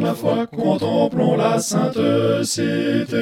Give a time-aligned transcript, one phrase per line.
[0.00, 1.98] la foi, contemplons la sainte
[2.42, 3.16] cité,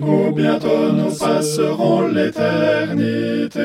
[0.00, 3.60] où bientôt nous passerons l'éternité.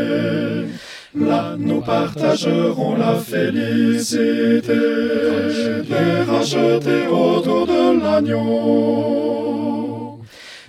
[1.15, 4.73] Là nous partagerons la félicité,
[5.87, 9.43] les rachetés autour de l'agneau.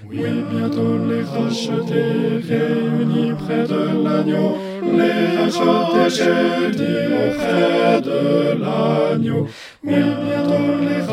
[0.06, 8.22] Oui, bientôt les rachetés réunis près de l'agneau, les rachetés dit auprès de
[8.62, 9.48] l'agneau.
[9.82, 11.03] Oui, bientôt les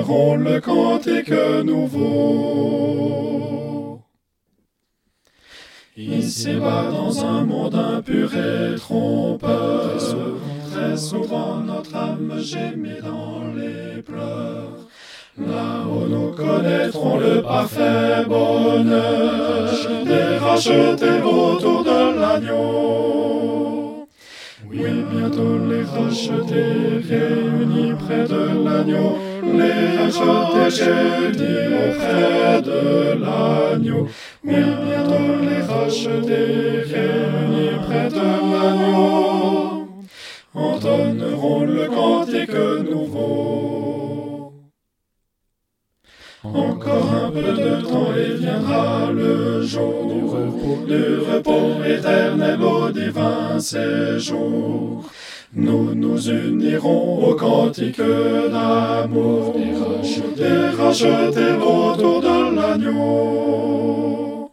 [0.00, 1.32] entonneront le cantique
[1.64, 3.20] nouveau.
[5.96, 9.98] Ici-bas, dans un monde impur et trompeur,
[10.70, 14.86] très souvent notre âme gémit dans les pleurs.
[15.38, 19.70] Là-haut nous connaîtrons le parfait bonheur,
[20.04, 23.49] des rachetés autour de l'agneau.
[24.90, 32.80] Bientôt les rachetés réunis près de l'agneau, les rachetés j'ai dit auprès de
[33.22, 34.08] l'agneau.
[34.44, 39.86] Oui, bientôt les rachetés réunis près de l'agneau,
[40.54, 43.89] entonneront le cantique nouveau.
[46.42, 52.90] Encore un peu de temps et viendra le jour du repos, du repos éternel au
[52.90, 55.04] divin séjour.
[55.52, 59.54] Nous nous unirons au cantique d'amour,
[60.34, 64.50] des rachetés autour de l'agneau.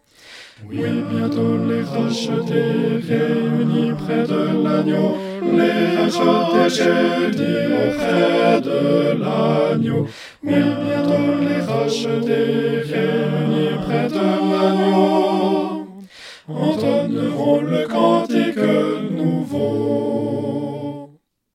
[0.70, 10.06] Oui, bientôt les rachetés réunis près de l'agneau, les rachetés dit auprès de l'agneau.
[10.44, 14.16] Oui, bientôt les rachetés réunis près de
[14.52, 15.88] l'agneau,
[16.48, 18.77] entonneront le cantique